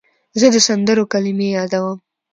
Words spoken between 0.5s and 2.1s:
د سندرو کلمې یادوم.